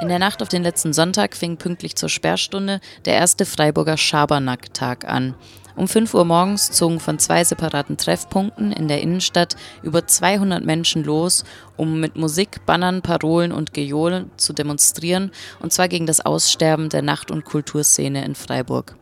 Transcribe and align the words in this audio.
In 0.00 0.08
der 0.08 0.18
Nacht 0.18 0.42
auf 0.42 0.48
den 0.50 0.62
letzten 0.62 0.92
Sonntag 0.92 1.34
fing 1.34 1.56
pünktlich 1.56 1.96
zur 1.96 2.10
Sperrstunde 2.10 2.80
der 3.06 3.14
erste 3.14 3.46
Freiburger 3.46 3.96
Schabernack-Tag 3.96 5.08
an. 5.08 5.34
Um 5.76 5.88
5 5.88 6.12
Uhr 6.12 6.26
morgens 6.26 6.70
zogen 6.70 7.00
von 7.00 7.18
zwei 7.18 7.42
separaten 7.42 7.96
Treffpunkten 7.96 8.70
in 8.70 8.86
der 8.86 9.00
Innenstadt 9.00 9.56
über 9.82 10.06
200 10.06 10.62
Menschen 10.62 11.04
los, 11.04 11.44
um 11.76 12.00
mit 12.00 12.16
Musik, 12.16 12.66
Bannern, 12.66 13.00
Parolen 13.00 13.50
und 13.50 13.72
Gejohlen 13.72 14.30
zu 14.36 14.52
demonstrieren, 14.52 15.32
und 15.60 15.72
zwar 15.72 15.88
gegen 15.88 16.04
das 16.04 16.20
Aussterben 16.20 16.90
der 16.90 17.00
Nacht- 17.02 17.30
und 17.30 17.44
Kulturszene 17.44 18.24
in 18.24 18.34
Freiburg. 18.34 18.96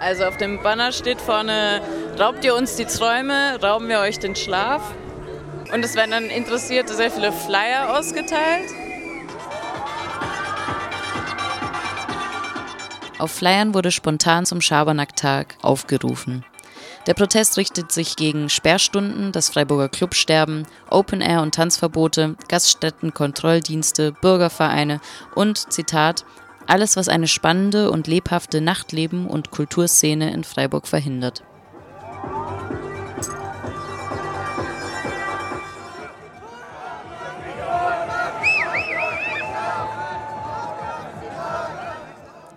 Also 0.00 0.24
auf 0.24 0.36
dem 0.36 0.62
Banner 0.62 0.92
steht 0.92 1.20
vorne, 1.20 1.80
raubt 2.18 2.44
ihr 2.44 2.54
uns 2.54 2.76
die 2.76 2.84
Träume, 2.84 3.58
rauben 3.62 3.88
wir 3.88 4.00
euch 4.00 4.18
den 4.18 4.36
Schlaf. 4.36 4.82
Und 5.72 5.84
es 5.84 5.96
werden 5.96 6.12
dann 6.12 6.24
Interessierte 6.26 6.94
sehr 6.94 7.10
viele 7.10 7.32
Flyer 7.32 7.96
ausgeteilt. 7.98 8.70
Auf 13.18 13.30
Flyern 13.32 13.74
wurde 13.74 13.90
spontan 13.90 14.44
zum 14.44 14.60
Schabernacktag 14.60 15.56
aufgerufen. 15.62 16.44
Der 17.06 17.14
Protest 17.14 17.58
richtet 17.58 17.92
sich 17.92 18.16
gegen 18.16 18.48
Sperrstunden, 18.48 19.30
das 19.30 19.50
Freiburger 19.50 19.88
Clubsterben, 19.88 20.66
Open-Air- 20.90 21.42
und 21.42 21.54
Tanzverbote, 21.54 22.36
Gaststätten-Kontrolldienste, 22.48 24.12
Bürgervereine 24.12 25.00
und, 25.34 25.72
Zitat, 25.72 26.24
alles, 26.66 26.96
was 26.96 27.08
eine 27.08 27.28
spannende 27.28 27.90
und 27.90 28.06
lebhafte 28.06 28.60
Nachtleben- 28.60 29.26
und 29.26 29.50
Kulturszene 29.50 30.32
in 30.32 30.44
Freiburg 30.44 30.86
verhindert. 30.88 31.42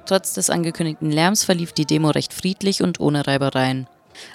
Trotz 0.07 0.33
des 0.33 0.49
angekündigten 0.49 1.11
Lärms 1.11 1.43
verlief 1.43 1.73
die 1.73 1.85
Demo 1.85 2.09
recht 2.09 2.33
friedlich 2.33 2.81
und 2.81 3.01
ohne 3.01 3.27
Reibereien. 3.27 3.87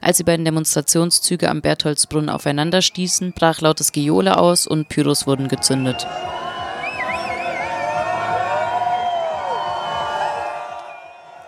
Als 0.02 0.18
die 0.18 0.22
beiden 0.22 0.44
Demonstrationszüge 0.44 1.48
am 1.48 1.62
Bertholdsbrunn 1.62 2.28
aufeinander 2.28 2.82
stießen, 2.82 3.32
brach 3.32 3.62
lautes 3.62 3.90
Gejohle 3.90 4.38
aus 4.38 4.66
und 4.66 4.90
Pyros 4.90 5.26
wurden 5.26 5.48
gezündet. 5.48 6.06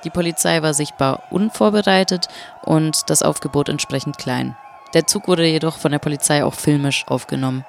Die 0.05 0.11
Polizei 0.11 0.63
war 0.63 0.73
sichtbar 0.73 1.25
unvorbereitet 1.31 2.29
und 2.63 3.11
das 3.11 3.23
Aufgebot 3.23 3.69
entsprechend 3.69 4.17
klein. 4.17 4.57
Der 4.95 5.07
Zug 5.07 5.29
wurde 5.29 5.47
jedoch 5.47 5.77
von 5.77 5.93
der 5.93 5.99
Polizei 5.99 6.45
auch 6.45 6.55
filmisch 6.55 7.05
aufgenommen. 7.09 7.65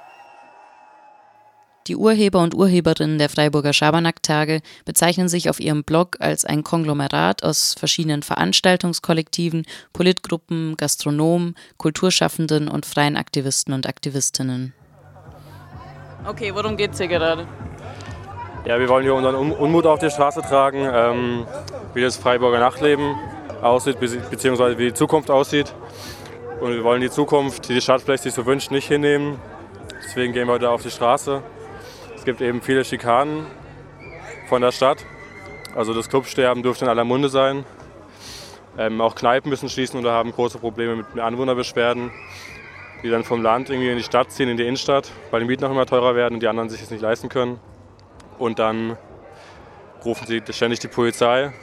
Die 1.87 1.95
Urheber 1.95 2.41
und 2.41 2.55
Urheberinnen 2.55 3.19
der 3.19 3.29
Freiburger 3.29 3.71
Schabernack-Tage 3.71 4.61
bezeichnen 4.85 5.29
sich 5.29 5.51
auf 5.51 5.59
ihrem 5.59 5.83
Blog 5.83 6.17
als 6.19 6.43
ein 6.43 6.63
Konglomerat 6.63 7.43
aus 7.43 7.75
verschiedenen 7.77 8.23
Veranstaltungskollektiven, 8.23 9.67
Politgruppen, 9.93 10.77
Gastronomen, 10.77 11.53
Kulturschaffenden 11.77 12.69
und 12.69 12.87
freien 12.87 13.15
Aktivisten 13.15 13.71
und 13.71 13.87
Aktivistinnen. 13.87 14.73
Okay, 16.27 16.55
worum 16.55 16.75
geht's 16.75 16.97
hier 16.97 17.07
gerade? 17.07 17.47
Ja, 18.65 18.79
wir 18.79 18.89
wollen 18.89 19.03
hier 19.03 19.13
unseren 19.13 19.35
Unmut 19.35 19.85
auf 19.85 19.99
die 19.99 20.09
Straße 20.09 20.41
tragen, 20.41 20.89
ähm, 20.91 21.45
wie 21.93 22.01
das 22.01 22.17
Freiburger 22.17 22.57
Nachtleben 22.57 23.15
aussieht, 23.61 23.99
beziehungsweise 23.99 24.79
wie 24.79 24.85
die 24.85 24.93
Zukunft 24.95 25.29
aussieht. 25.29 25.71
Und 26.59 26.71
wir 26.71 26.83
wollen 26.83 27.01
die 27.01 27.11
Zukunft, 27.11 27.69
die 27.69 27.75
die 27.75 27.81
Stadt 27.81 28.01
vielleicht 28.01 28.23
sich 28.23 28.33
so 28.33 28.47
wünscht, 28.47 28.71
nicht 28.71 28.87
hinnehmen. 28.87 29.39
Deswegen 30.03 30.33
gehen 30.33 30.47
wir 30.47 30.53
heute 30.53 30.71
auf 30.71 30.81
die 30.81 30.89
Straße. 30.89 31.43
Es 32.25 32.27
gibt 32.27 32.41
eben 32.41 32.59
viele 32.59 32.83
Schikanen 32.83 33.45
von 34.49 34.59
der 34.59 34.71
Stadt. 34.71 35.05
Also 35.75 35.93
das 35.93 36.09
Clubsterben 36.09 36.63
dürfte 36.63 36.85
in 36.85 36.89
aller 36.89 37.03
Munde 37.03 37.29
sein. 37.29 37.65
Ähm, 38.79 38.99
auch 38.99 39.13
Kneipen 39.13 39.51
müssen 39.51 39.69
schließen 39.69 39.99
oder 39.99 40.11
haben 40.11 40.31
große 40.31 40.57
Probleme 40.57 40.95
mit 40.95 41.19
Anwohnerbeschwerden, 41.19 42.09
die 43.03 43.11
dann 43.11 43.23
vom 43.23 43.43
Land 43.43 43.69
irgendwie 43.69 43.91
in 43.91 43.97
die 43.97 44.03
Stadt 44.03 44.31
ziehen, 44.31 44.49
in 44.49 44.57
die 44.57 44.63
Innenstadt, 44.63 45.11
weil 45.29 45.41
die 45.41 45.45
Mieten 45.45 45.61
noch 45.61 45.69
immer 45.69 45.85
teurer 45.85 46.15
werden 46.15 46.33
und 46.33 46.39
die 46.39 46.47
anderen 46.47 46.67
sich 46.67 46.81
es 46.81 46.89
nicht 46.89 47.01
leisten 47.01 47.29
können. 47.29 47.59
Und 48.39 48.57
dann 48.57 48.97
rufen 50.03 50.25
sie 50.25 50.41
ständig 50.49 50.79
die 50.79 50.87
Polizei 50.87 51.53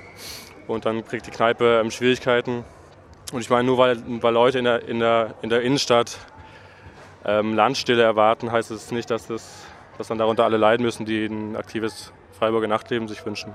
und 0.69 0.87
dann 0.87 1.05
kriegt 1.05 1.27
die 1.27 1.33
Kneipe 1.33 1.81
ähm, 1.81 1.91
Schwierigkeiten. 1.91 2.65
Und 3.33 3.41
ich 3.41 3.51
meine, 3.51 3.65
nur 3.65 3.79
weil, 3.79 4.01
weil 4.23 4.33
Leute 4.33 4.61
in 4.61 4.65
der, 4.67 4.87
in 4.87 5.01
der, 5.01 5.35
in 5.43 5.49
der 5.49 5.63
Innenstadt 5.63 6.19
ähm, 7.25 7.53
Landstille 7.53 8.05
erwarten, 8.05 8.53
heißt 8.53 8.71
es 8.71 8.93
nicht, 8.93 9.11
dass 9.11 9.27
das 9.27 9.67
dass 9.99 10.09
dann 10.09 10.19
darunter 10.19 10.45
alle 10.45 10.57
leiden 10.57 10.85
müssen, 10.85 11.07
die 11.07 11.27
ein 11.27 11.57
aktives 11.57 12.13
Freiburger 12.33 12.69
Nachtleben 12.69 13.09
sich 13.09 13.25
wünschen. 13.25 13.55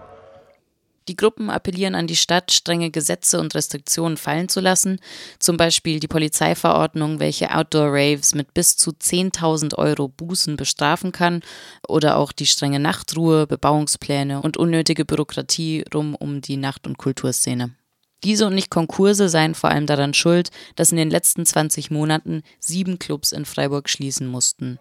Die 1.07 1.15
Gruppen 1.15 1.49
appellieren 1.49 1.95
an 1.95 2.07
die 2.07 2.17
Stadt, 2.17 2.51
strenge 2.51 2.91
Gesetze 2.91 3.39
und 3.39 3.55
Restriktionen 3.55 4.17
fallen 4.17 4.49
zu 4.49 4.59
lassen, 4.59 4.99
zum 5.39 5.55
Beispiel 5.55 6.01
die 6.01 6.09
Polizeiverordnung, 6.09 7.19
welche 7.19 7.55
Outdoor-Raves 7.55 8.35
mit 8.35 8.53
bis 8.53 8.75
zu 8.75 8.91
10.000 8.91 9.75
Euro 9.77 10.09
Bußen 10.09 10.57
bestrafen 10.57 11.13
kann, 11.13 11.41
oder 11.87 12.17
auch 12.17 12.33
die 12.33 12.45
strenge 12.45 12.79
Nachtruhe, 12.79 13.47
Bebauungspläne 13.47 14.41
und 14.41 14.57
unnötige 14.57 15.05
Bürokratie 15.05 15.85
rum 15.93 16.13
um 16.13 16.41
die 16.41 16.57
Nacht- 16.57 16.87
und 16.87 16.97
Kulturszene. 16.97 17.71
Diese 18.23 18.47
und 18.47 18.55
nicht 18.55 18.71
Konkurse 18.71 19.29
seien 19.29 19.55
vor 19.55 19.69
allem 19.69 19.85
daran 19.85 20.13
schuld, 20.13 20.49
dass 20.75 20.91
in 20.91 20.97
den 20.97 21.11
letzten 21.11 21.45
20 21.45 21.91
Monaten 21.91 22.41
sieben 22.59 22.99
Clubs 22.99 23.31
in 23.31 23.45
Freiburg 23.45 23.89
schließen 23.89 24.27
mussten. 24.27 24.79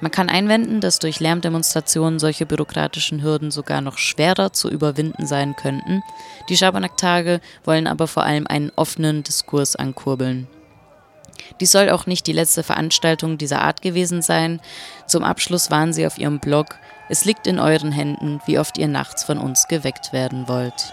Man 0.00 0.10
kann 0.10 0.30
einwenden, 0.30 0.80
dass 0.80 0.98
durch 0.98 1.20
Lärmdemonstrationen 1.20 2.18
solche 2.18 2.46
bürokratischen 2.46 3.22
Hürden 3.22 3.50
sogar 3.50 3.80
noch 3.80 3.98
schwerer 3.98 4.52
zu 4.52 4.70
überwinden 4.70 5.26
sein 5.26 5.56
könnten. 5.56 6.02
Die 6.48 6.56
Schabernack-Tage 6.56 7.40
wollen 7.64 7.86
aber 7.86 8.06
vor 8.06 8.24
allem 8.24 8.46
einen 8.46 8.72
offenen 8.76 9.22
Diskurs 9.22 9.76
ankurbeln. 9.76 10.48
Dies 11.60 11.72
soll 11.72 11.90
auch 11.90 12.06
nicht 12.06 12.26
die 12.26 12.32
letzte 12.32 12.62
Veranstaltung 12.62 13.36
dieser 13.36 13.62
Art 13.62 13.82
gewesen 13.82 14.22
sein. 14.22 14.60
Zum 15.06 15.24
Abschluss 15.24 15.70
waren 15.70 15.92
sie 15.92 16.06
auf 16.06 16.18
ihrem 16.18 16.38
Blog, 16.38 16.76
es 17.08 17.24
liegt 17.24 17.48
in 17.48 17.58
euren 17.58 17.90
Händen, 17.90 18.40
wie 18.46 18.58
oft 18.58 18.78
ihr 18.78 18.86
nachts 18.86 19.24
von 19.24 19.38
uns 19.38 19.66
geweckt 19.66 20.12
werden 20.12 20.46
wollt. 20.46 20.92